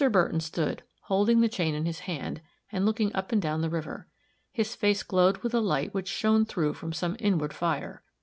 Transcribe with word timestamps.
Burton 0.11 0.39
stood, 0.39 0.81
holding 1.01 1.41
the 1.41 1.47
chain 1.47 1.75
in 1.75 1.85
his 1.85 1.99
hand, 1.99 2.41
and 2.71 2.87
looking 2.87 3.15
up 3.15 3.31
and 3.31 3.39
down 3.39 3.61
the 3.61 3.69
river. 3.69 4.07
His 4.51 4.73
face 4.73 5.03
glowed 5.03 5.37
with 5.43 5.53
a 5.53 5.59
light 5.61 5.93
which 5.93 6.07
shone 6.07 6.43
through 6.43 6.73
from 6.73 6.91
some 6.91 7.15
inward 7.19 7.53
fire. 7.53 8.01